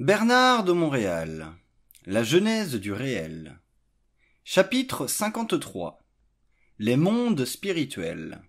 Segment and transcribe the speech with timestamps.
[0.00, 1.48] Bernard de Montréal.
[2.06, 3.58] La genèse du réel.
[4.44, 5.98] Chapitre 53.
[6.78, 8.40] Les mondes spirituels.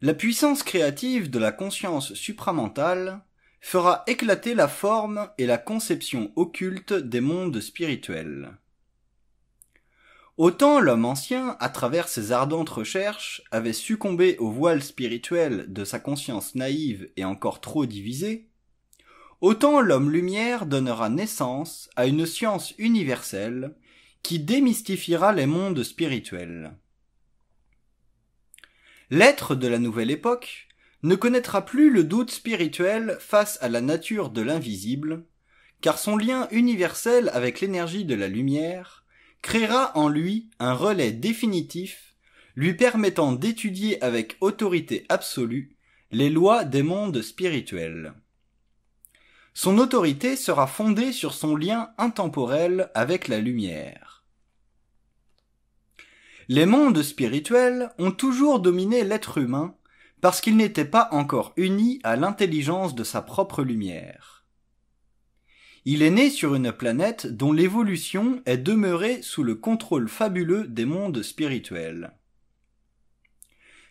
[0.00, 3.20] La puissance créative de la conscience supramentale
[3.60, 8.58] fera éclater la forme et la conception occulte des mondes spirituels.
[10.36, 15.98] Autant l'homme ancien, à travers ses ardentes recherches, avait succombé au voile spirituel de sa
[15.98, 18.49] conscience naïve et encore trop divisée,
[19.40, 23.74] autant l'homme lumière donnera naissance à une science universelle
[24.22, 26.76] qui démystifiera les mondes spirituels.
[29.10, 30.68] L'être de la nouvelle époque
[31.02, 35.24] ne connaîtra plus le doute spirituel face à la nature de l'invisible,
[35.80, 39.04] car son lien universel avec l'énergie de la lumière
[39.42, 42.14] créera en lui un relais définitif
[42.54, 45.76] lui permettant d'étudier avec autorité absolue
[46.12, 48.12] les lois des mondes spirituels.
[49.54, 54.24] Son autorité sera fondée sur son lien intemporel avec la lumière.
[56.48, 59.76] Les mondes spirituels ont toujours dominé l'être humain
[60.20, 64.44] parce qu'il n'était pas encore uni à l'intelligence de sa propre lumière.
[65.84, 70.84] Il est né sur une planète dont l'évolution est demeurée sous le contrôle fabuleux des
[70.84, 72.12] mondes spirituels.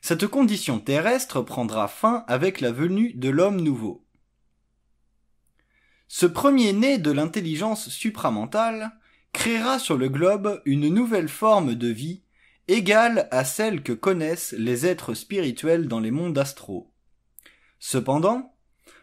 [0.01, 4.05] Cette condition terrestre prendra fin avec la venue de l'homme nouveau.
[6.11, 8.91] Ce premier-né de l'intelligence supramentale
[9.31, 12.23] créera sur le globe une nouvelle forme de vie
[12.67, 16.91] égale à celle que connaissent les êtres spirituels dans les mondes astraux.
[17.77, 18.55] Cependant,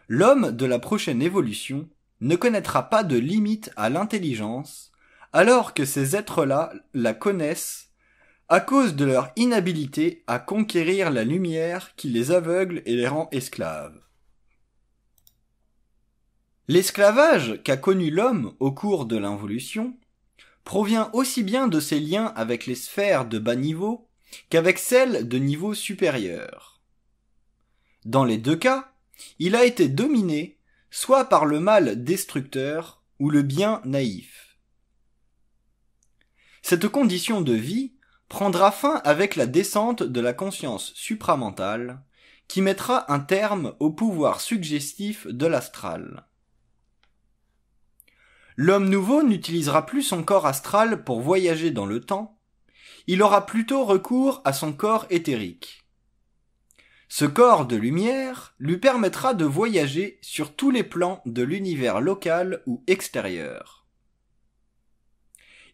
[0.09, 1.87] l'homme de la prochaine évolution
[2.19, 4.91] ne connaîtra pas de limite à l'intelligence,
[5.31, 7.87] alors que ces êtres-là la connaissent
[8.49, 13.29] à cause de leur inhabilité à conquérir la lumière qui les aveugle et les rend
[13.31, 13.97] esclaves.
[16.69, 19.97] L'esclavage qu'a connu l'homme au cours de l'involution
[20.65, 24.09] provient aussi bien de ses liens avec les sphères de bas niveau
[24.49, 26.81] qu'avec celles de niveau supérieur.
[28.03, 28.91] Dans les deux cas,
[29.39, 30.59] il a été dominé
[30.91, 34.57] soit par le mal destructeur ou le bien naïf.
[36.61, 37.93] Cette condition de vie
[38.27, 42.03] prendra fin avec la descente de la conscience supramentale
[42.49, 46.26] qui mettra un terme au pouvoir suggestif de l'astral.
[48.59, 52.39] L'homme nouveau n'utilisera plus son corps astral pour voyager dans le temps,
[53.05, 55.85] il aura plutôt recours à son corps éthérique.
[57.07, 62.63] Ce corps de lumière lui permettra de voyager sur tous les plans de l'univers local
[62.65, 63.85] ou extérieur.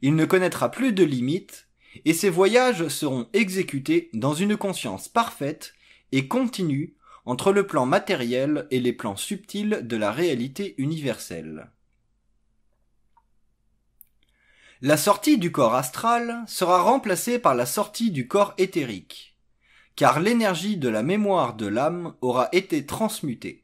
[0.01, 1.69] Il ne connaîtra plus de limites,
[2.03, 5.73] et ses voyages seront exécutés dans une conscience parfaite
[6.11, 11.71] et continue entre le plan matériel et les plans subtils de la réalité universelle.
[14.85, 19.37] La sortie du corps astral sera remplacée par la sortie du corps éthérique,
[19.95, 23.63] car l'énergie de la mémoire de l'âme aura été transmutée.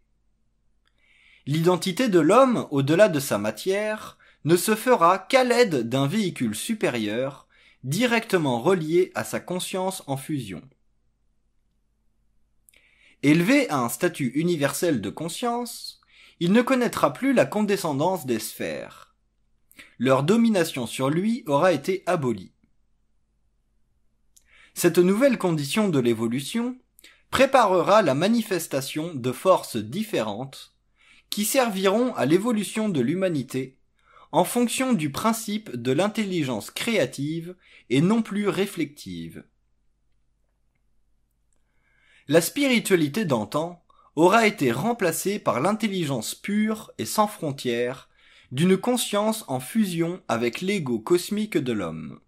[1.45, 7.49] L'identité de l'homme au-delà de sa matière ne se fera qu'à l'aide d'un véhicule supérieur
[7.83, 10.61] directement relié à sa conscience en fusion.
[13.23, 15.99] Élevé à un statut universel de conscience,
[16.39, 19.08] il ne connaîtra plus la condescendance des sphères
[19.99, 22.53] leur domination sur lui aura été abolie.
[24.73, 26.77] Cette nouvelle condition de l'évolution
[27.29, 30.73] préparera la manifestation de forces différentes
[31.29, 33.77] qui serviront à l'évolution de l'humanité
[34.31, 37.55] en fonction du principe de l'intelligence créative
[37.89, 39.43] et non plus réflective.
[42.27, 43.83] La spiritualité d'antan
[44.15, 48.08] aura été remplacée par l'intelligence pure et sans frontières
[48.51, 52.19] d'une conscience en fusion avec l'ego cosmique de l'homme.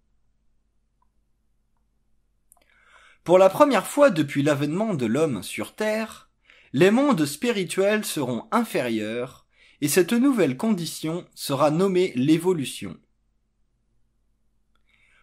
[3.23, 6.29] Pour la première fois depuis l'avènement de l'homme sur Terre,
[6.73, 9.45] les mondes spirituels seront inférieurs,
[9.81, 12.97] et cette nouvelle condition sera nommée l'évolution.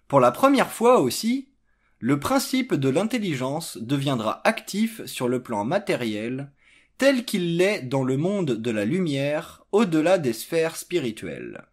[0.09, 1.53] Pour la première fois aussi,
[2.00, 6.53] le principe de l'intelligence deviendra actif sur le plan matériel
[6.99, 11.65] tel qu'il l'est dans le monde de la lumière au-delà des sphères spirituelles.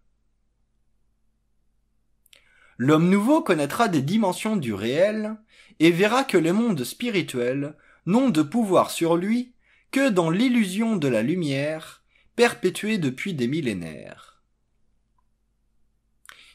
[2.77, 5.35] L'homme nouveau connaîtra des dimensions du réel
[5.79, 7.75] et verra que les mondes spirituels
[8.05, 9.53] n'ont de pouvoir sur lui
[9.91, 12.03] que dans l'illusion de la lumière
[12.35, 14.43] perpétuée depuis des millénaires.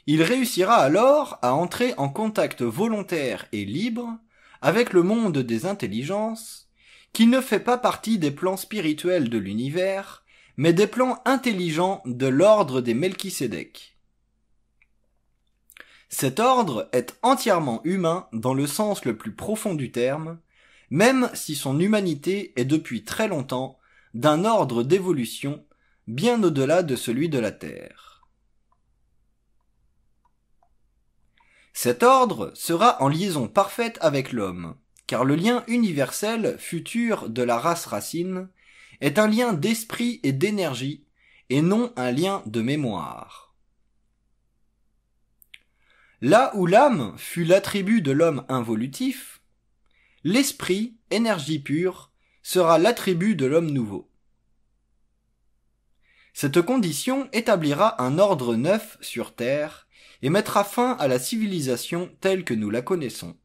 [0.06, 4.18] Il réussira alors à entrer en contact volontaire et libre
[4.60, 6.59] avec le monde des intelligences
[7.12, 10.24] qui ne fait pas partie des plans spirituels de l'univers,
[10.56, 13.96] mais des plans intelligents de l'ordre des Melchisédek.
[16.08, 20.38] Cet ordre est entièrement humain dans le sens le plus profond du terme,
[20.90, 23.78] même si son humanité est depuis très longtemps
[24.12, 25.64] d'un ordre d'évolution
[26.08, 28.26] bien au-delà de celui de la Terre.
[31.72, 34.74] Cet ordre sera en liaison parfaite avec l'homme,
[35.10, 38.48] car le lien universel futur de la race racine
[39.00, 41.04] est un lien d'esprit et d'énergie,
[41.48, 43.52] et non un lien de mémoire.
[46.20, 49.40] Là où l'âme fut l'attribut de l'homme involutif,
[50.22, 52.12] l'esprit, énergie pure,
[52.44, 54.12] sera l'attribut de l'homme nouveau.
[56.34, 59.88] Cette condition établira un ordre neuf sur Terre
[60.22, 63.39] et mettra fin à la civilisation telle que nous la connaissons.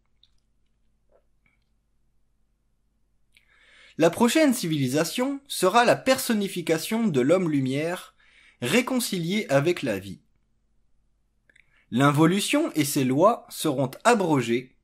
[3.97, 8.13] La prochaine civilisation sera la personnification de l'homme-lumière,
[8.61, 10.19] réconcilié avec la vie.
[11.91, 14.75] L'involution et ses lois seront abrogées,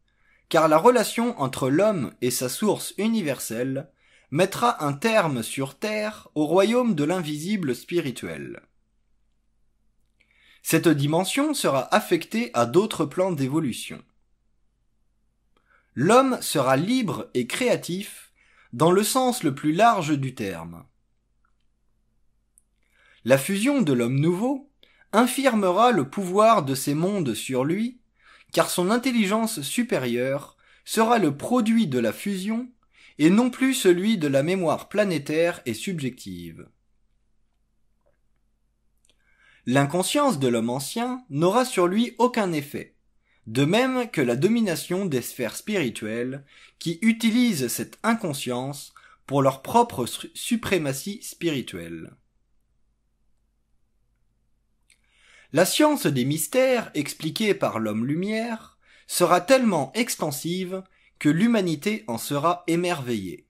[0.47, 3.89] car la relation entre l'homme et sa source universelle
[4.29, 8.61] mettra un terme sur terre au royaume de l'invisible spirituel.
[10.63, 14.01] Cette dimension sera affectée à d'autres plans d'évolution.
[15.95, 18.30] L'homme sera libre et créatif
[18.73, 20.85] dans le sens le plus large du terme.
[23.23, 24.71] La fusion de l'homme nouveau
[25.13, 27.99] infirmera le pouvoir de ces mondes sur lui,
[28.51, 32.69] car son intelligence supérieure sera le produit de la fusion
[33.17, 36.67] et non plus celui de la mémoire planétaire et subjective.
[39.67, 42.95] L'inconscience de l'homme ancien n'aura sur lui aucun effet,
[43.51, 46.45] de même que la domination des sphères spirituelles
[46.79, 48.93] qui utilisent cette inconscience
[49.27, 52.15] pour leur propre suprématie spirituelle.
[55.51, 60.81] La science des mystères expliquée par l'homme lumière sera tellement extensive
[61.19, 63.49] que l'humanité en sera émerveillée.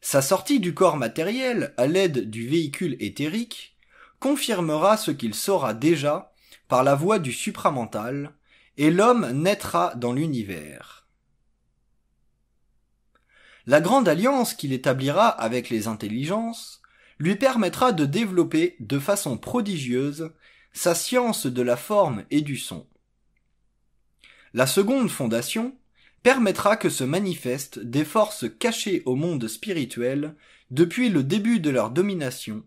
[0.00, 3.76] Sa sortie du corps matériel à l'aide du véhicule éthérique
[4.20, 6.32] confirmera ce qu'il saura déjà
[6.68, 8.32] par la voie du supramental,
[8.76, 11.06] et l'homme naîtra dans l'univers.
[13.66, 16.82] La grande alliance qu'il établira avec les intelligences
[17.18, 20.30] lui permettra de développer de façon prodigieuse
[20.72, 22.86] sa science de la forme et du son.
[24.52, 25.74] La seconde fondation
[26.22, 30.34] permettra que se manifestent des forces cachées au monde spirituel
[30.70, 32.64] depuis le début de leur domination,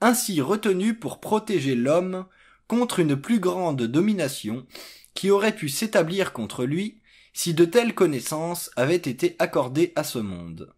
[0.00, 2.26] ainsi retenues pour protéger l'homme
[2.68, 4.66] contre une plus grande domination
[5.14, 7.00] qui aurait pu s'établir contre lui
[7.32, 10.72] si de telles connaissances avaient été accordées à ce monde.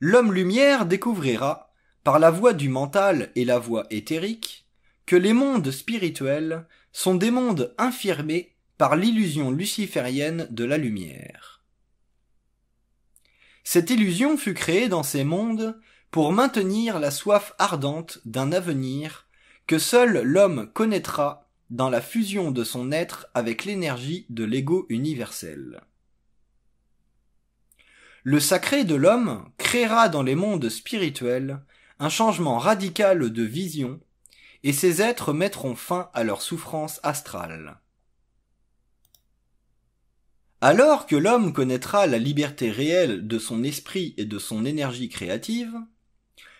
[0.00, 1.72] L'homme lumière découvrira,
[2.04, 4.66] par la voie du mental et la voie éthérique,
[5.06, 11.64] que les mondes spirituels sont des mondes infirmés par l'illusion luciférienne de la lumière.
[13.64, 15.80] Cette illusion fut créée dans ces mondes
[16.10, 19.26] pour maintenir la soif ardente d'un avenir
[19.66, 25.80] que seul l'homme connaîtra dans la fusion de son être avec l'énergie de l'ego universel.
[28.22, 31.60] Le sacré de l'homme créera dans les mondes spirituels
[31.98, 34.00] un changement radical de vision,
[34.62, 37.78] et ces êtres mettront fin à leur souffrance astrale.
[40.60, 45.76] Alors que l'homme connaîtra la liberté réelle de son esprit et de son énergie créative,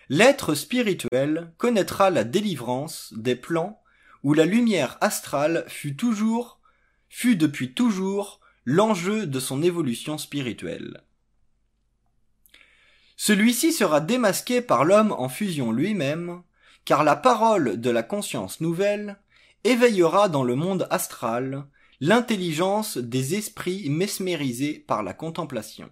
[0.09, 3.81] l'être spirituel connaîtra la délivrance des plans
[4.23, 6.59] où la lumière astrale fut toujours,
[7.09, 11.01] fut depuis toujours l'enjeu de son évolution spirituelle.
[13.15, 16.43] Celui-ci sera démasqué par l'homme en fusion lui-même,
[16.85, 19.17] car la parole de la conscience nouvelle
[19.63, 21.65] éveillera dans le monde astral
[21.99, 25.89] l'intelligence des esprits mesmérisés par la contemplation.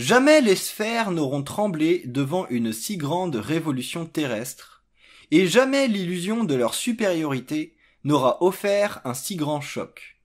[0.00, 4.82] Jamais les sphères n'auront tremblé devant une si grande révolution terrestre,
[5.30, 10.18] et jamais l'illusion de leur supériorité n'aura offert un si grand choc.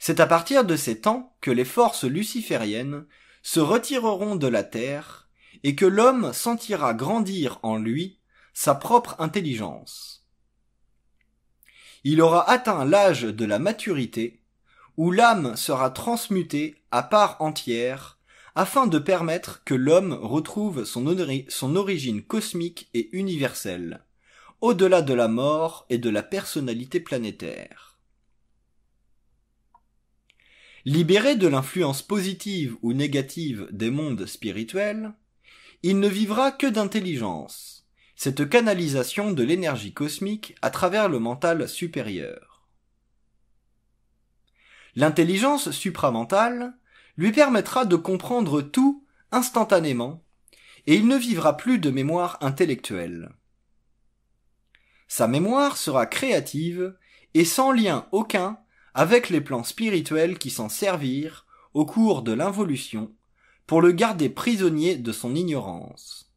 [0.00, 3.06] C'est à partir de ces temps que les forces lucifériennes
[3.44, 5.28] se retireront de la terre
[5.62, 8.18] et que l'homme sentira grandir en lui
[8.54, 10.26] sa propre intelligence.
[12.02, 14.43] Il aura atteint l'âge de la maturité
[14.96, 18.18] où l'âme sera transmutée à part entière
[18.54, 21.06] afin de permettre que l'homme retrouve son,
[21.76, 24.04] origine cosmique et universelle,
[24.60, 27.98] au-delà de la mort et de la personnalité planétaire.
[30.84, 35.14] Libéré de l'influence positive ou négative des mondes spirituels,
[35.82, 42.53] il ne vivra que d'intelligence, cette canalisation de l'énergie cosmique à travers le mental supérieur.
[44.96, 46.74] L'intelligence supramentale
[47.16, 50.22] lui permettra de comprendre tout instantanément,
[50.86, 53.32] et il ne vivra plus de mémoire intellectuelle.
[55.08, 56.96] Sa mémoire sera créative
[57.34, 58.58] et sans lien aucun
[58.94, 63.12] avec les plans spirituels qui s'en servirent au cours de l'involution
[63.66, 66.30] pour le garder prisonnier de son ignorance.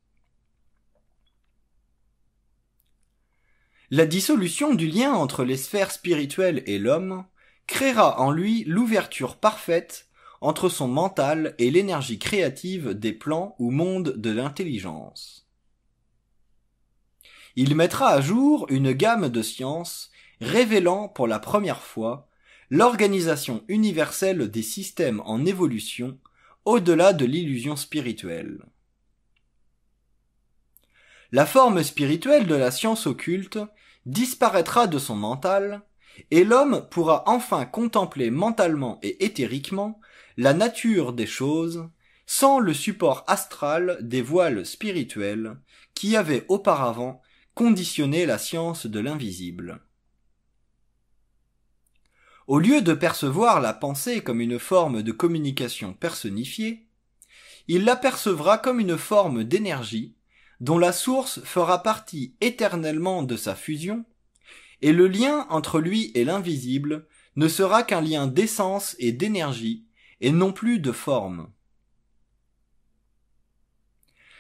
[3.90, 7.26] La dissolution du lien entre les sphères spirituelles et l'homme
[7.68, 10.08] créera en lui l'ouverture parfaite
[10.42, 15.48] entre son mental et l'énergie créative des plans ou mondes de l'intelligence.
[17.56, 22.30] Il mettra à jour une gamme de sciences révélant pour la première fois
[22.70, 26.20] l'organisation universelle des systèmes en évolution
[26.66, 28.60] au-delà de l'illusion spirituelle.
[31.32, 33.60] La forme spirituelle de la science occulte
[34.06, 35.82] disparaîtra de son mental,
[36.32, 40.00] et l'homme pourra enfin contempler mentalement et éthériquement
[40.38, 41.90] la nature des choses
[42.26, 45.58] sans le support astral des voiles spirituels
[45.94, 47.22] qui avaient auparavant
[47.56, 49.82] conditionné la science de l'invisible.
[52.48, 56.88] Au lieu de percevoir la pensée comme une forme de communication personnifiée,
[57.68, 60.16] il l'apercevra comme une forme d'énergie
[60.60, 64.06] dont la source fera partie éternellement de sa fusion,
[64.82, 69.86] et le lien entre lui et l'invisible ne sera qu'un lien d'essence et d'énergie,
[70.22, 71.50] et non plus de forme.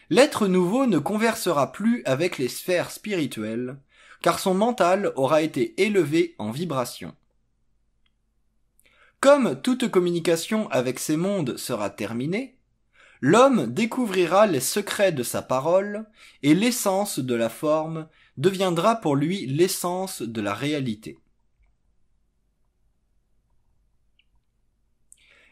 [0.10, 3.77] L'être nouveau ne conversera plus avec les sphères spirituelles,
[4.22, 7.13] car son mental aura été élevé en vibration.
[9.20, 12.57] Comme toute communication avec ces mondes sera terminée,
[13.22, 16.06] l'homme découvrira les secrets de sa parole
[16.44, 18.08] et l'essence de la forme
[18.38, 21.20] deviendra pour lui l'essence de la réalité.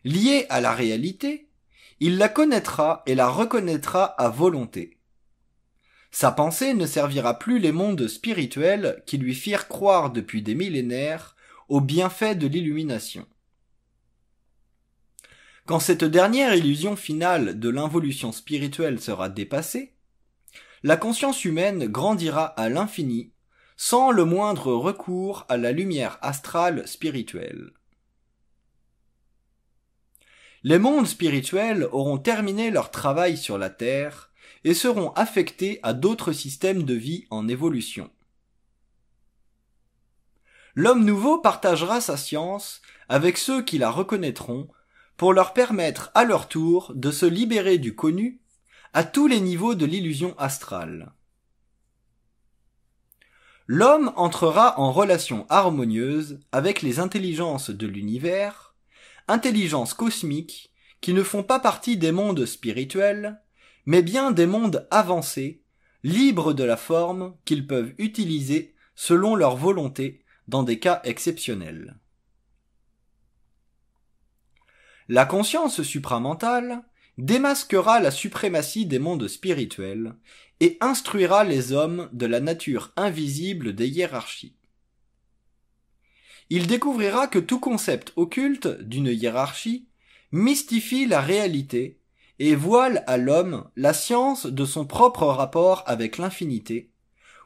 [0.03, 1.49] Lié à la réalité,
[1.99, 4.99] il la connaîtra et la reconnaîtra à volonté.
[6.11, 11.35] Sa pensée ne servira plus les mondes spirituels qui lui firent croire depuis des millénaires
[11.67, 13.25] aux bienfaits de l'illumination.
[15.65, 19.95] Quand cette dernière illusion finale de l'involution spirituelle sera dépassée,
[20.83, 23.33] la conscience humaine grandira à l'infini
[23.75, 27.71] sans le moindre recours à la lumière astrale spirituelle.
[30.61, 34.31] Les mondes spirituels auront terminé leur travail sur la Terre
[34.63, 38.11] et seront affectés à d'autres systèmes de vie en évolution.
[40.75, 44.67] L'homme nouveau partagera sa science avec ceux qui la reconnaîtront
[45.17, 48.41] pour leur permettre à leur tour de se libérer du connu
[48.93, 51.13] à tous les niveaux de l'illusion astrale.
[53.67, 58.75] L'homme entrera en relation harmonieuse avec les intelligences de l'univers,
[59.27, 63.41] intelligences cosmiques qui ne font pas partie des mondes spirituels,
[63.85, 65.63] mais bien des mondes avancés,
[66.03, 71.97] libres de la forme qu'ils peuvent utiliser selon leur volonté dans des cas exceptionnels.
[75.07, 76.83] La conscience supramentale
[77.17, 80.15] démasquera la suprématie des mondes spirituels
[80.59, 84.55] et instruira les hommes de la nature invisible des hiérarchies.
[86.49, 89.87] Il découvrira que tout concept occulte d'une hiérarchie
[90.31, 91.99] mystifie la réalité
[92.39, 96.91] et voile à l'homme la science de son propre rapport avec l'infinité,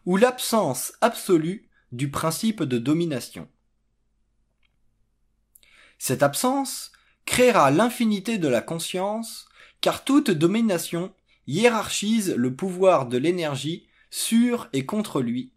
[0.06, 3.48] ou l'absence absolue du principe de domination.
[5.98, 6.92] Cette absence
[7.30, 9.48] créera l'infinité de la conscience,
[9.82, 11.14] car toute domination
[11.46, 15.54] hiérarchise le pouvoir de l'énergie sur et contre lui,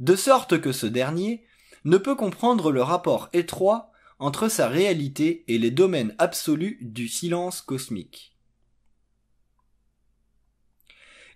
[0.00, 1.42] de sorte que ce dernier
[1.86, 7.62] ne peut comprendre le rapport étroit entre sa réalité et les domaines absolus du silence
[7.62, 8.36] cosmique.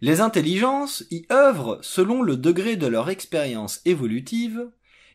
[0.02, 4.70] Les intelligences y œuvrent selon le degré de leur expérience évolutive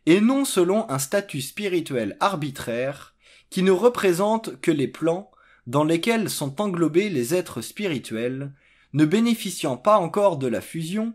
[0.07, 3.12] et non selon un statut spirituel arbitraire
[3.53, 5.29] qui ne représentent que les plans
[5.67, 8.51] dans lesquels sont englobés les êtres spirituels,
[8.93, 11.13] ne bénéficiant pas encore de la fusion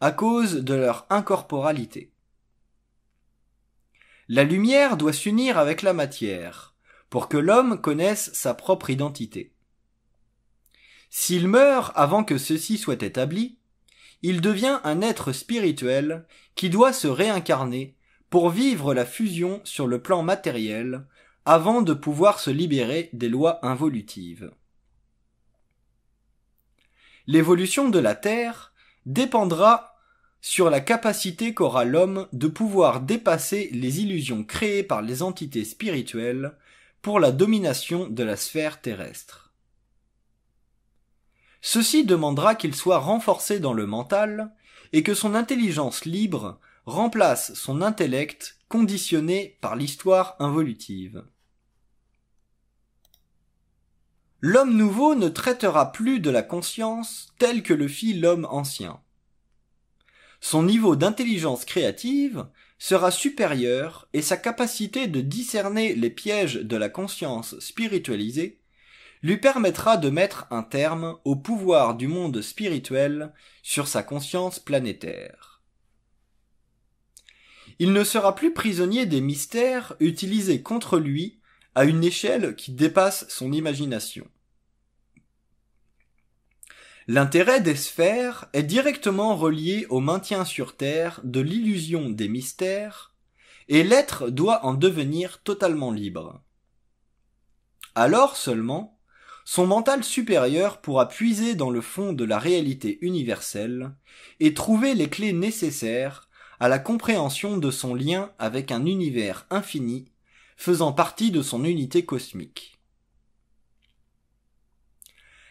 [0.00, 2.12] à cause de leur incorporalité.
[4.28, 6.76] La lumière doit s'unir avec la matière,
[7.08, 9.52] pour que l'homme connaisse sa propre identité.
[11.10, 13.58] S'il meurt avant que ceci soit établi,
[14.22, 17.96] il devient un être spirituel qui doit se réincarner
[18.28, 21.04] pour vivre la fusion sur le plan matériel
[21.44, 24.52] avant de pouvoir se libérer des lois involutives.
[27.26, 28.72] L'évolution de la Terre
[29.06, 29.96] dépendra
[30.40, 36.56] sur la capacité qu'aura l'homme de pouvoir dépasser les illusions créées par les entités spirituelles
[37.02, 39.52] pour la domination de la sphère terrestre.
[41.60, 44.54] Ceci demandera qu'il soit renforcé dans le mental
[44.92, 46.58] et que son intelligence libre
[46.90, 51.24] remplace son intellect conditionné par l'histoire involutive.
[54.40, 59.00] L'homme nouveau ne traitera plus de la conscience tel que le fit l'homme ancien.
[60.40, 62.46] Son niveau d'intelligence créative
[62.78, 68.60] sera supérieur et sa capacité de discerner les pièges de la conscience spiritualisée
[69.22, 75.49] lui permettra de mettre un terme au pouvoir du monde spirituel sur sa conscience planétaire.
[77.80, 81.40] Il ne sera plus prisonnier des mystères utilisés contre lui
[81.74, 84.28] à une échelle qui dépasse son imagination.
[87.08, 93.14] L'intérêt des sphères est directement relié au maintien sur Terre de l'illusion des mystères,
[93.68, 96.42] et l'être doit en devenir totalement libre.
[97.94, 99.00] Alors seulement,
[99.46, 103.94] son mental supérieur pourra puiser dans le fond de la réalité universelle
[104.38, 106.29] et trouver les clés nécessaires
[106.60, 110.12] à la compréhension de son lien avec un univers infini
[110.56, 112.78] faisant partie de son unité cosmique.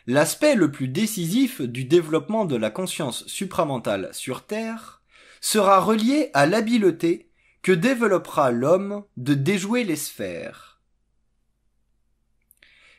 [0.05, 5.01] L'aspect le plus décisif du développement de la conscience supramentale sur Terre
[5.41, 7.31] sera relié à l'habileté
[7.63, 10.79] que développera l'homme de déjouer les sphères.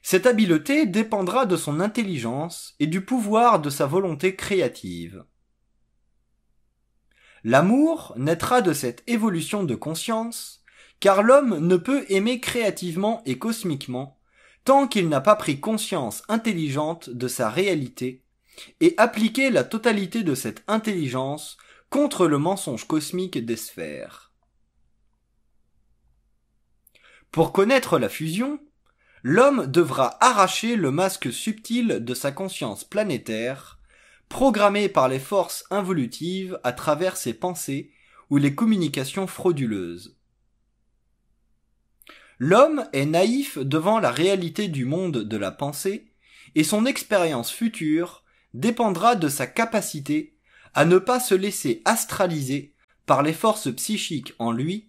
[0.03, 5.25] Cette habileté dépendra de son intelligence et du pouvoir de sa volonté créative.
[7.45, 10.63] L'amour naîtra de cette évolution de conscience,
[11.01, 14.19] car l'homme ne peut aimer créativement et cosmiquement
[14.65, 18.23] tant qu'il n'a pas pris conscience intelligente de sa réalité
[18.81, 21.57] et appliqué la totalité de cette intelligence
[21.89, 24.33] contre le mensonge cosmique des sphères.
[27.31, 28.61] Pour connaître la fusion,
[29.23, 33.80] l'homme devra arracher le masque subtil de sa conscience planétaire,
[34.31, 37.91] programmé par les forces involutives à travers ses pensées
[38.31, 40.17] ou les communications frauduleuses.
[42.39, 46.07] L'homme est naïf devant la réalité du monde de la pensée,
[46.55, 50.37] et son expérience future dépendra de sa capacité
[50.73, 52.73] à ne pas se laisser astraliser
[53.05, 54.89] par les forces psychiques en lui,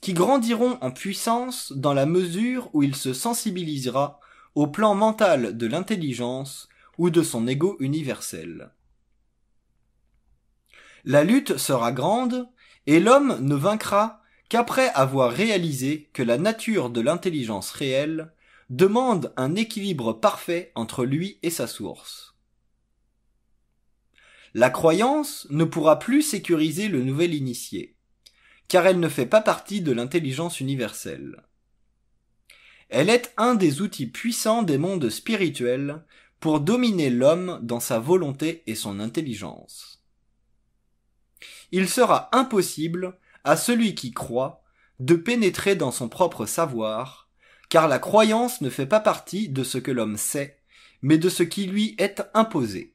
[0.00, 4.20] qui grandiront en puissance dans la mesure où il se sensibilisera
[4.54, 6.68] au plan mental de l'intelligence
[6.98, 8.70] ou de son ego universel.
[11.06, 12.48] La lutte sera grande,
[12.88, 18.32] et l'homme ne vaincra qu'après avoir réalisé que la nature de l'intelligence réelle
[18.70, 22.34] demande un équilibre parfait entre lui et sa source.
[24.52, 27.94] La croyance ne pourra plus sécuriser le nouvel initié,
[28.66, 31.44] car elle ne fait pas partie de l'intelligence universelle.
[32.88, 36.04] Elle est un des outils puissants des mondes spirituels
[36.40, 39.95] pour dominer l'homme dans sa volonté et son intelligence.
[41.72, 44.62] Il sera impossible à celui qui croit
[45.00, 47.28] de pénétrer dans son propre savoir,
[47.68, 50.62] car la croyance ne fait pas partie de ce que l'homme sait,
[51.02, 52.94] mais de ce qui lui est imposé.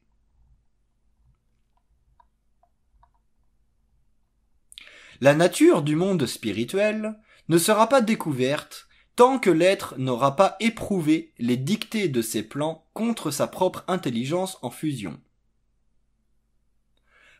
[5.20, 7.16] La nature du monde spirituel
[7.48, 12.86] ne sera pas découverte tant que l'être n'aura pas éprouvé les dictées de ses plans
[12.92, 15.20] contre sa propre intelligence en fusion.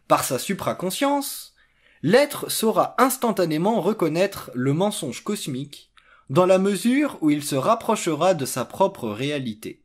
[0.09, 1.55] Par sa supraconscience,
[2.03, 5.93] l'être saura instantanément reconnaître le mensonge cosmique
[6.31, 9.83] dans la mesure où il se rapprochera de sa propre réalité.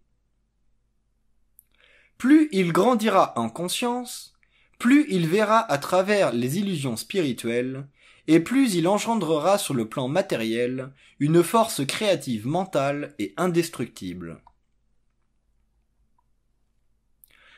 [2.17, 4.33] Plus il grandira en conscience,
[4.79, 7.87] plus il verra à travers les illusions spirituelles,
[8.27, 14.41] et plus il engendrera sur le plan matériel une force créative mentale et indestructible.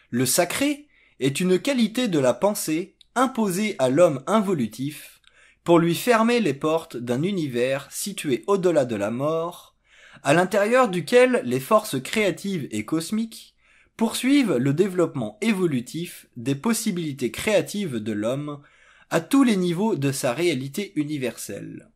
[0.09, 0.88] Le sacré
[1.19, 5.21] est une qualité de la pensée imposé à l'homme involutif
[5.63, 9.75] pour lui fermer les portes d'un univers situé au-delà de la mort,
[10.23, 13.55] à l'intérieur duquel les forces créatives et cosmiques
[13.97, 18.61] poursuivent le développement évolutif des possibilités créatives de l'homme
[19.09, 21.89] à tous les niveaux de sa réalité universelle.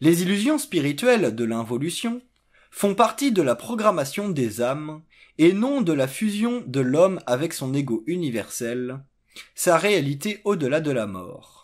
[0.00, 2.22] Les illusions spirituelles de l'involution
[2.70, 5.02] font partie de la programmation des âmes
[5.38, 9.02] et non de la fusion de l'homme avec son ego universel,
[9.54, 11.62] sa réalité au-delà de la mort.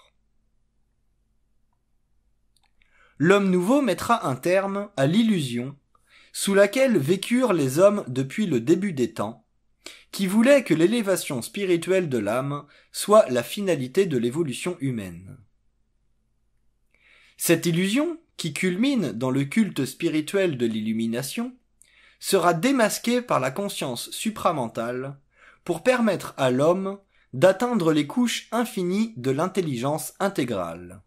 [3.19, 5.77] l'homme nouveau mettra un terme à l'illusion
[6.33, 9.45] sous laquelle vécurent les hommes depuis le début des temps,
[10.13, 15.37] qui voulaient que l'élévation spirituelle de l'âme soit la finalité de l'évolution humaine.
[17.37, 21.57] Cette illusion, qui culmine dans le culte spirituel de l'illumination,
[22.19, 25.19] sera démasquée par la conscience supramentale
[25.65, 26.99] pour permettre à l'homme
[27.33, 31.03] d'atteindre les couches infinies de l'intelligence intégrale.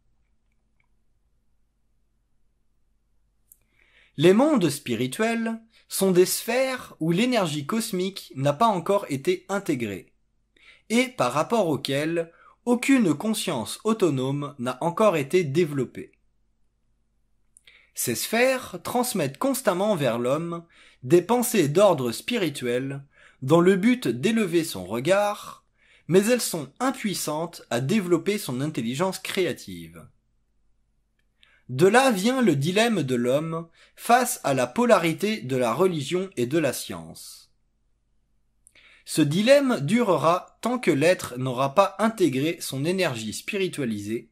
[4.18, 10.14] Les mondes spirituels sont des sphères où l'énergie cosmique n'a pas encore été intégrée,
[10.90, 12.32] et par rapport auxquelles
[12.66, 16.12] aucune conscience autonome n'a encore été développée.
[17.94, 20.66] Ces sphères transmettent constamment vers l'homme
[21.04, 23.04] des pensées d'ordre spirituel
[23.42, 25.66] dans le but d'élever son regard,
[26.08, 30.06] mais elles sont impuissantes à développer son intelligence créative.
[31.70, 36.46] De là vient le dilemme de l'homme face à la polarité de la religion et
[36.46, 37.50] de la science.
[39.06, 44.30] Ce dilemme durera tant que l'être n'aura pas intégré son énergie spiritualisée,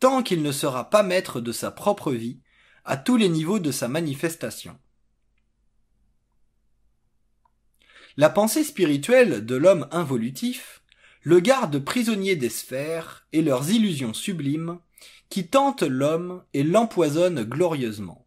[0.00, 2.40] tant qu'il ne sera pas maître de sa propre vie
[2.84, 4.78] à tous les niveaux de sa manifestation.
[8.16, 10.82] La pensée spirituelle de l'homme involutif
[11.22, 14.78] le garde prisonnier des sphères et leurs illusions sublimes
[15.30, 18.24] qui tente l'homme et l'empoisonne glorieusement.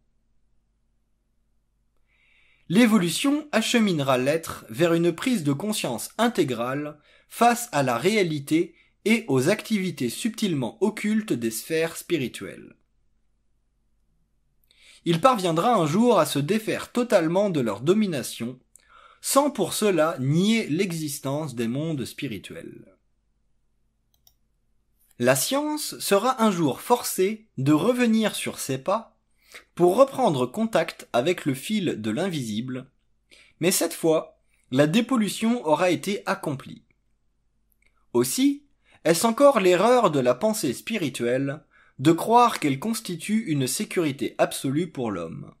[2.68, 6.98] L'évolution acheminera l'être vers une prise de conscience intégrale
[7.30, 8.74] face à la réalité
[9.06, 12.76] et aux activités subtilement occultes des sphères spirituelles.
[15.06, 18.58] Il parviendra un jour à se défaire totalement de leur domination,
[19.20, 22.84] sans pour cela nier l'existence des mondes spirituels.
[25.18, 29.16] La science sera un jour forcée de revenir sur ses pas
[29.74, 32.86] pour reprendre contact avec le fil de l'invisible,
[33.60, 34.38] mais cette fois,
[34.70, 36.82] la dépollution aura été accomplie.
[38.12, 38.64] Aussi,
[39.04, 41.62] est-ce encore l'erreur de la pensée spirituelle
[41.98, 45.52] de croire qu'elle constitue une sécurité absolue pour l'homme?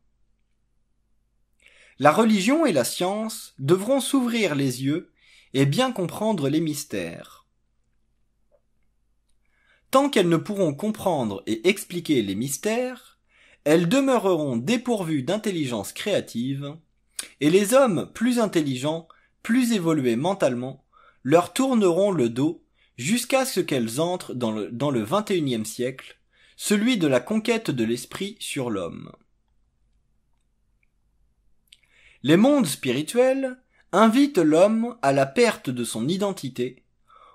[2.00, 5.10] La religion et la science devront s'ouvrir les yeux
[5.52, 7.38] et bien comprendre les mystères
[9.90, 13.18] Tant qu'elles ne pourront comprendre et expliquer les mystères,
[13.64, 16.76] elles demeureront dépourvues d'intelligence créative,
[17.40, 19.08] et les hommes plus intelligents,
[19.42, 20.84] plus évolués mentalement,
[21.22, 22.62] leur tourneront le dos
[22.96, 26.20] jusqu'à ce qu'elles entrent dans le, dans le XXIe siècle,
[26.56, 29.10] celui de la conquête de l'esprit sur l'homme.
[32.28, 33.56] Les mondes spirituels
[33.90, 36.84] invitent l'homme à la perte de son identité,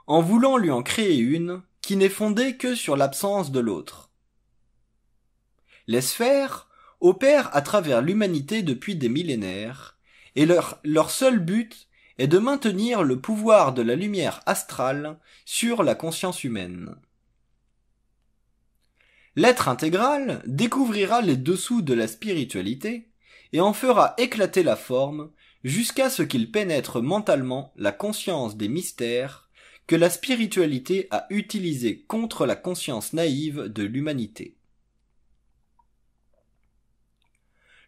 [0.05, 4.11] en voulant lui en créer une qui n'est fondée que sur l'absence de l'autre.
[5.87, 6.69] Les sphères
[7.01, 9.97] opèrent à travers l'humanité depuis des millénaires,
[10.35, 11.87] et leur, seul but
[12.19, 16.95] est de maintenir le pouvoir de la lumière astrale sur la conscience humaine.
[19.35, 23.09] L'être intégral découvrira les dessous de la spiritualité
[23.53, 25.31] et en fera éclater la forme
[25.63, 29.49] jusqu'à ce qu'il pénètre mentalement la conscience des mystères
[29.87, 34.57] que la spiritualité a utilisé contre la conscience naïve de l'humanité.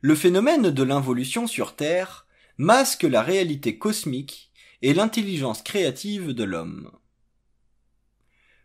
[0.01, 4.51] Le phénomène de l'involution sur Terre masque la réalité cosmique
[4.81, 6.91] et l'intelligence créative de l'homme.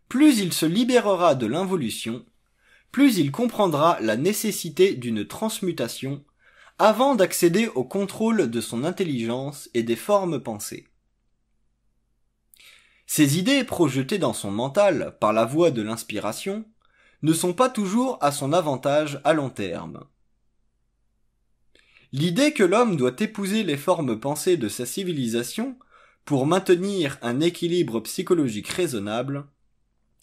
[0.09, 2.27] Plus il se libérera de l'involution,
[2.93, 6.25] plus il comprendra la nécessité d'une transmutation
[6.81, 10.88] avant d'accéder au contrôle de son intelligence et des formes pensées.
[13.07, 16.64] Ces idées projetées dans son mental par la voie de l'inspiration
[17.21, 20.07] ne sont pas toujours à son avantage à long terme.
[22.12, 25.79] L'idée que l'homme doit épouser les formes pensées de sa civilisation
[26.25, 29.47] pour maintenir un équilibre psychologique raisonnable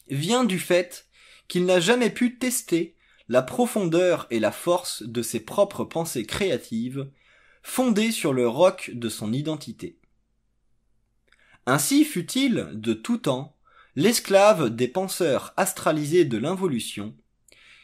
[0.07, 1.05] vient du fait
[1.47, 2.96] qu'il n'a jamais pu tester
[3.29, 7.09] la profondeur et la force de ses propres pensées créatives
[7.61, 9.97] fondées sur le roc de son identité.
[11.65, 13.57] Ainsi fut-il, de tout temps,
[13.95, 17.13] l'esclave des penseurs astralisés de l'involution,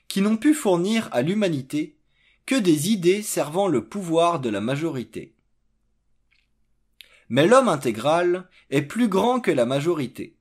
[0.08, 1.98] qui n'ont pu fournir à l'humanité
[2.46, 5.34] que des idées servant le pouvoir de la majorité.
[7.30, 10.38] Mais l'homme intégral est plus grand que la majorité.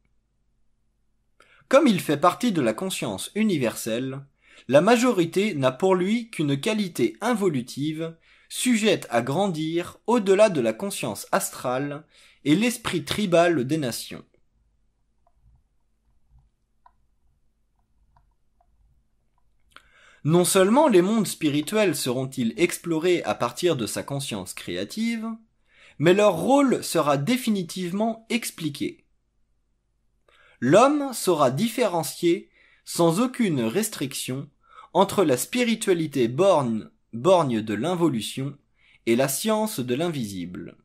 [1.69, 4.21] Comme il fait partie de la conscience universelle,
[4.69, 8.17] la majorité n'a pour lui qu'une qualité involutive,
[8.49, 12.05] sujette à grandir au-delà de la conscience astrale
[12.45, 14.25] et l'esprit tribal des nations.
[20.25, 25.27] Non seulement les mondes spirituels seront-ils explorés à partir de sa conscience créative,
[25.99, 29.05] mais leur rôle sera définitivement expliqué.
[30.61, 32.52] L'homme saura différencier,
[32.85, 34.49] sans aucune restriction,
[34.93, 38.57] entre la spiritualité borgne, borgne de l'involution
[39.07, 40.77] et la science de l'invisible.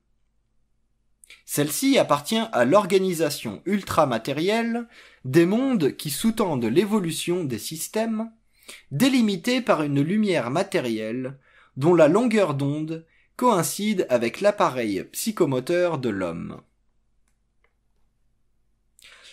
[1.46, 4.88] Celle-ci appartient à l'organisation ultramatérielle
[5.26, 8.32] des mondes qui sous-tendent l'évolution des systèmes,
[8.92, 11.38] délimités par une lumière matérielle
[11.76, 13.06] dont la longueur d'onde
[13.36, 16.62] coïncide avec l'appareil psychomoteur de l'homme.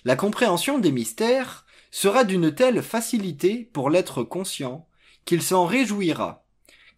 [0.05, 4.89] La compréhension des mystères sera d'une telle facilité pour l'être conscient
[5.25, 6.45] qu'il s'en réjouira,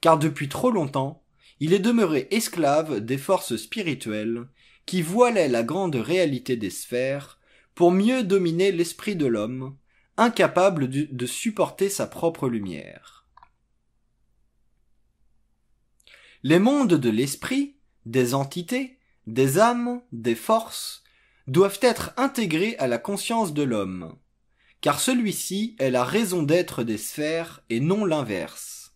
[0.01, 1.23] car depuis trop longtemps,
[1.61, 4.49] il est demeuré esclave des forces spirituelles
[4.87, 7.39] qui voilaient la grande réalité des sphères
[7.75, 9.77] pour mieux dominer l'esprit de l'homme,
[10.17, 13.27] incapable de supporter sa propre lumière.
[16.43, 21.05] Les mondes de l'esprit, des entités, des âmes, des forces,
[21.49, 24.17] doivent être intégrés à la conscience de l'homme,
[24.87, 28.95] car celui-ci est la raison d'être des sphères et non l'inverse.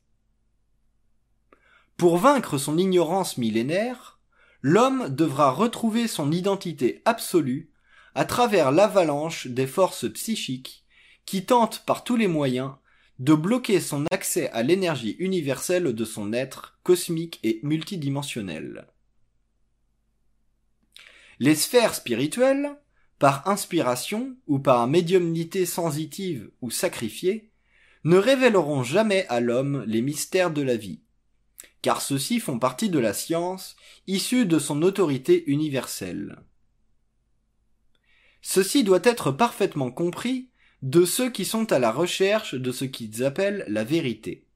[1.96, 4.20] Pour vaincre son ignorance millénaire,
[4.62, 7.72] l'homme devra retrouver son identité absolue
[8.14, 10.86] à travers l'avalanche des forces psychiques
[11.26, 12.70] qui tentent par tous les moyens
[13.18, 18.86] de bloquer son accès à l'énergie universelle de son être cosmique et multidimensionnel.
[21.40, 22.76] Les sphères spirituelles,
[23.20, 27.50] par inspiration ou par médiumnité sensitive ou sacrifiée,
[28.02, 31.02] ne révéleront jamais à l'homme les mystères de la vie,
[31.82, 36.38] car ceux-ci font partie de la science issue de son autorité universelle.
[38.40, 40.48] Ceci doit être parfaitement compris
[40.80, 44.46] de ceux qui sont à la recherche de ce qu'ils appellent la vérité.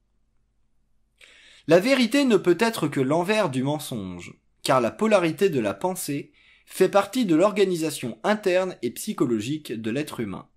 [1.67, 6.31] La vérité ne peut être que l'envers du mensonge, car la polarité de la pensée
[6.65, 10.47] fait partie de l'organisation interne et psychologique de l'être humain.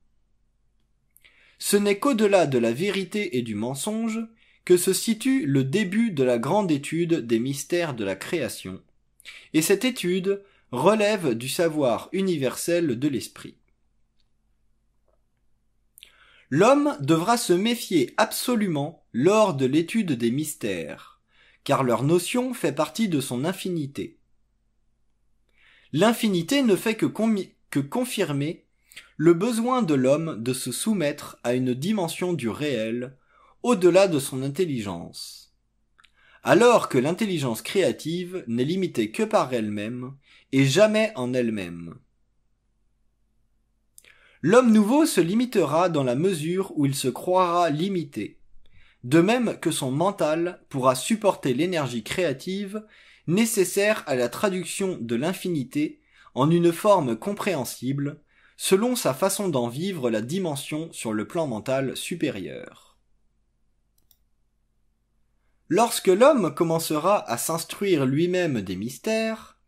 [1.58, 4.20] Ce n'est qu'au-delà de la vérité et du mensonge
[4.64, 8.82] que se situe le début de la grande étude des mystères de la création,
[9.54, 10.42] et cette étude
[10.72, 13.56] relève du savoir universel de l'esprit.
[16.50, 21.20] L'homme devra se méfier absolument lors de l'étude des mystères,
[21.64, 24.17] car leur notion fait partie de son infinité.
[25.92, 27.06] L'infinité ne fait que,
[27.70, 28.66] que confirmer
[29.16, 33.16] le besoin de l'homme de se soumettre à une dimension du réel
[33.62, 35.54] au-delà de son intelligence.
[36.42, 40.14] Alors que l'intelligence créative n'est limitée que par elle-même
[40.52, 41.96] et jamais en elle-même.
[44.40, 48.38] L'homme nouveau se limitera dans la mesure où il se croira limité,
[49.02, 52.84] de même que son mental pourra supporter l'énergie créative
[53.28, 56.00] nécessaire à la traduction de l'infinité
[56.34, 58.20] en une forme compréhensible,
[58.56, 62.98] selon sa façon d'en vivre la dimension sur le plan mental supérieur.
[65.68, 69.58] Lorsque l'homme commencera à s'instruire lui-même des mystères,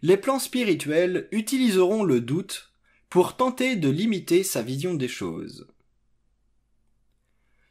[0.00, 2.72] les plans spirituels utiliseront le doute
[3.10, 5.68] pour tenter de limiter sa vision des choses.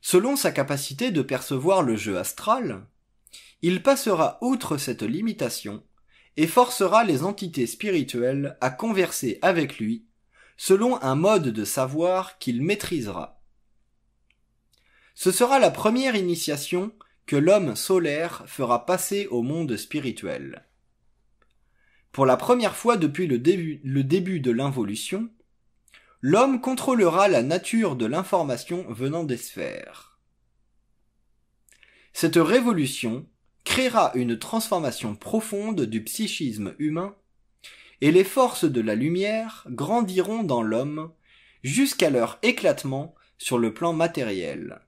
[0.02, 2.86] Selon sa capacité de percevoir le jeu astral,
[3.67, 5.84] il passera outre cette limitation
[6.38, 10.06] et forcera les entités spirituelles à converser avec lui
[10.56, 13.41] selon un mode de savoir qu'il maîtrisera.
[15.15, 16.91] Ce sera la première initiation
[17.25, 20.67] que l'homme solaire fera passer au monde spirituel.
[22.12, 25.28] Pour la première fois depuis le début, de l'involution,
[26.21, 30.19] l'homme contrôlera la nature de l'information venant des sphères.
[32.13, 33.28] Cette révolution
[33.65, 37.15] créera une transformation profonde du psychisme humain,
[37.99, 41.12] et les forces de la lumière grandiront dans l'homme
[41.63, 44.80] jusqu'à leur éclatement sur le plan matériel.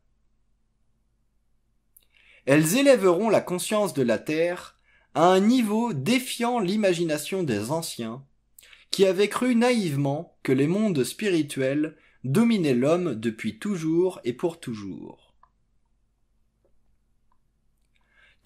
[2.45, 4.77] Elles élèveront la conscience de la Terre
[5.15, 8.23] à un niveau défiant l'imagination des anciens,
[8.91, 15.26] qui avaient cru naïvement que les mondes spirituels dominaient l'homme depuis toujours et pour toujours.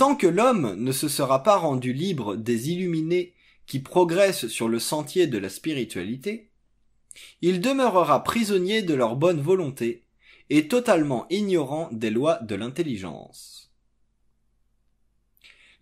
[0.02, 3.36] Tant que l'homme ne se sera pas rendu libre des illuminés
[3.68, 6.50] qui progressent sur le sentier de la spiritualité,
[7.44, 10.08] il demeurera prisonnier de leur bonne volonté
[10.50, 13.72] et totalement ignorant des lois de l'intelligence.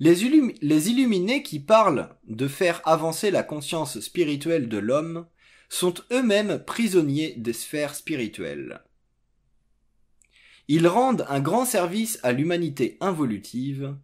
[0.01, 5.27] Les, illuminés qui parlent de faire avancer la conscience spirituelle de l'homme
[5.69, 8.82] sont eux-mêmes prisonniers des sphères spirituelles.
[10.67, 13.95] Ils rendent un grand service à l'humanité involutive,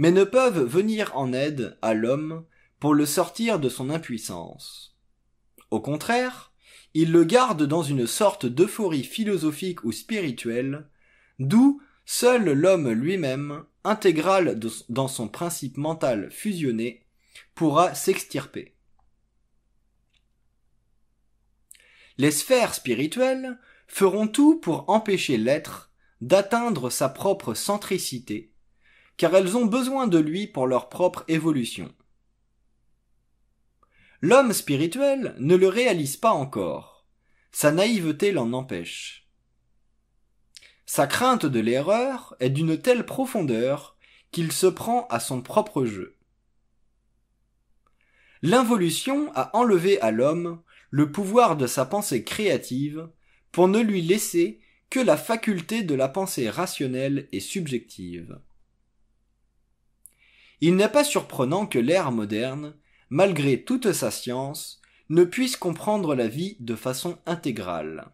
[0.00, 2.46] mais ne peuvent venir en aide à l'homme
[2.78, 4.96] pour le sortir de son impuissance.
[5.70, 6.54] Au contraire,
[6.94, 10.88] ils le gardent dans une sorte d'euphorie philosophique ou spirituelle,
[11.38, 14.58] d'où seul l'homme lui-même, intégral
[14.88, 17.04] dans son principe mental fusionné,
[17.54, 18.74] pourra s'extirper.
[22.16, 28.49] Les sphères spirituelles feront tout pour empêcher l'être d'atteindre sa propre centricité,
[29.20, 31.94] car elles ont besoin de lui pour leur propre évolution.
[34.22, 37.06] L'homme spirituel ne le réalise pas encore.
[37.52, 39.28] Sa naïveté l'en empêche.
[40.86, 43.98] Sa crainte de l'erreur est d'une telle profondeur
[44.30, 46.16] qu'il se prend à son propre jeu.
[48.40, 53.10] L'involution a enlevé à l'homme le pouvoir de sa pensée créative
[53.52, 58.40] pour ne lui laisser que la faculté de la pensée rationnelle et subjective.
[60.60, 62.74] Il n'est pas surprenant que l'ère moderne
[63.10, 68.12] malgré toute sa science, ne puisse comprendre la vie de façon intégrale.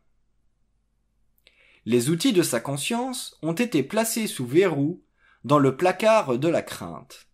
[1.84, 5.04] Les outils de sa conscience ont été placés sous verrou
[5.44, 7.28] dans le placard de la crainte.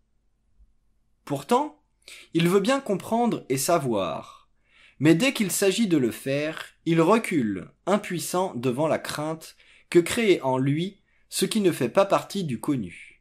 [1.25, 1.81] Pourtant,
[2.35, 4.51] il veut bien comprendre et savoir,
[4.98, 9.57] mais dès qu'il s'agit de le faire, il recule, impuissant devant la crainte
[9.88, 13.12] que crée en lui ce qui ne fait pas partie du connu.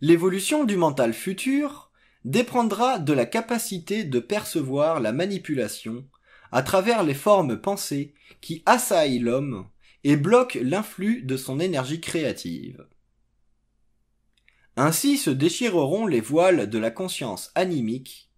[0.00, 1.90] L'évolution du mental futur
[2.24, 6.06] dépendra de la capacité de percevoir la manipulation
[6.52, 9.68] à travers les formes pensées qui assaillent l'homme
[10.04, 12.86] et bloquent l'influx de son énergie créative.
[14.76, 18.30] Ainsi se déchireront les voiles de la conscience animique,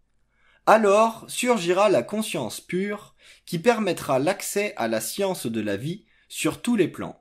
[0.67, 3.17] alors surgira la conscience pure
[3.47, 7.21] qui permettra l'accès à la science de la vie sur tous les plans.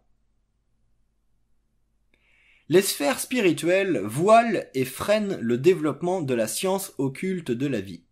[2.69, 8.03] Les sphères spirituelles voilent et freinent le développement de la science occulte de la vie.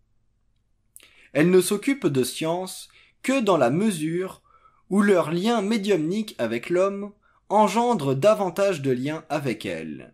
[1.33, 2.87] Elles ne s'occupent de science
[3.21, 4.41] que dans la mesure
[4.89, 7.11] où leur lien médiumnique avec l'homme
[7.49, 10.13] engendre davantage de liens avec elles.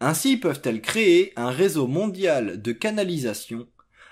[0.00, 3.68] Ainsi peuvent-elles créer un réseau mondial de canalisation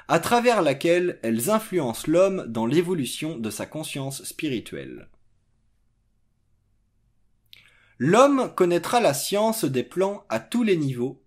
[0.07, 5.09] à travers laquelle elles influencent l'homme dans l'évolution de sa conscience spirituelle.
[7.99, 11.21] L'homme connaîtra la science des plans à tous les niveaux,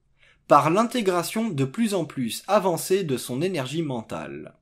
[0.47, 4.55] par l'intégration de plus en plus avancée de son énergie mentale.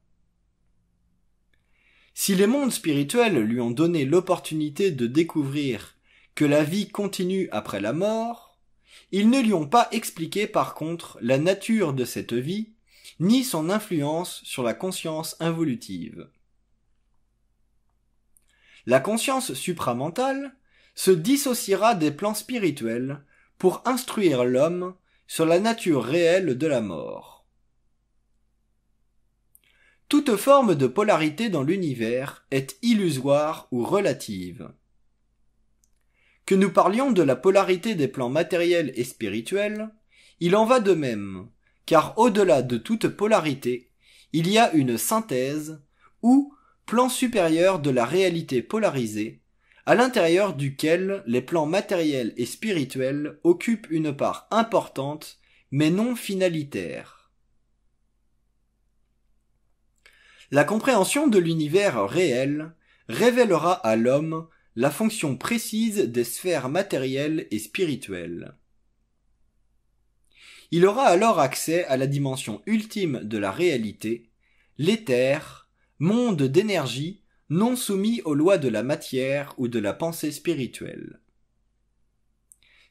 [2.13, 5.95] Si les mondes spirituels lui ont donné l'opportunité de découvrir
[6.35, 8.57] que la vie continue après la mort,
[9.11, 12.73] ils ne lui ont pas expliqué par contre la nature de cette vie,
[13.19, 16.29] ni son influence sur la conscience involutive.
[18.85, 20.55] La conscience supramentale
[20.95, 23.23] se dissociera des plans spirituels
[23.57, 24.95] pour instruire l'homme
[25.27, 27.45] sur la nature réelle de la mort.
[30.07, 34.71] Toute forme de polarité dans l'univers est illusoire ou relative.
[36.47, 39.91] Que nous parlions de la polarité des plans matériels et spirituels,
[40.39, 41.47] il en va de même,
[41.85, 43.91] car au-delà de toute polarité,
[44.33, 45.79] il y a une synthèse
[46.23, 46.55] ou
[46.87, 49.41] plan supérieur de la réalité polarisée
[49.85, 55.39] à l'intérieur duquel les plans matériels et spirituels occupent une part importante,
[55.71, 57.31] mais non finalitaire.
[60.51, 62.73] La compréhension de l'univers réel
[63.07, 68.55] révélera à l'homme la fonction précise des sphères matérielles et spirituelles.
[70.71, 74.29] Il aura alors accès à la dimension ultime de la réalité,
[74.77, 81.19] l'éther, monde d'énergie non soumis aux lois de la matière ou de la pensée spirituelle.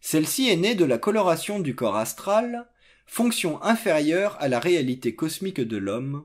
[0.01, 2.69] Celle-ci est née de la coloration du corps astral,
[3.07, 6.25] fonction inférieure à la réalité cosmique de l'homme,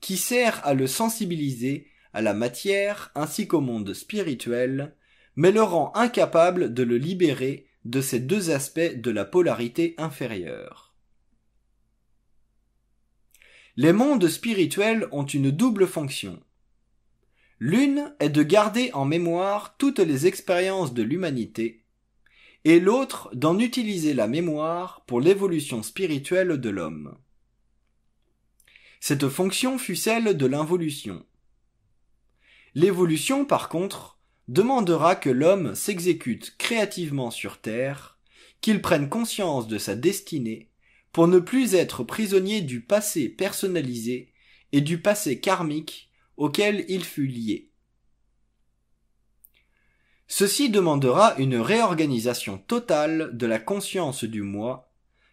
[0.00, 4.94] qui sert à le sensibiliser à la matière ainsi qu'au monde spirituel,
[5.36, 10.94] mais le rend incapable de le libérer de ces deux aspects de la polarité inférieure.
[13.76, 16.42] Les mondes spirituels ont une double fonction.
[17.62, 21.84] L'une est de garder en mémoire toutes les expériences de l'humanité,
[22.64, 27.18] et l'autre d'en utiliser la mémoire pour l'évolution spirituelle de l'homme.
[28.98, 31.26] Cette fonction fut celle de l'involution.
[32.74, 38.18] L'évolution, par contre, demandera que l'homme s'exécute créativement sur Terre,
[38.62, 40.70] qu'il prenne conscience de sa destinée,
[41.12, 44.32] pour ne plus être prisonnier du passé personnalisé
[44.72, 46.09] et du passé karmique
[46.40, 47.70] auquel il fut lié.
[50.26, 54.90] Ceci demandera une réorganisation totale de la conscience du moi,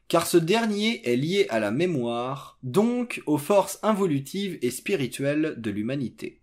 [0.09, 5.71] car ce dernier est lié à la mémoire, donc aux forces involutives et spirituelles de
[5.71, 6.41] l'humanité.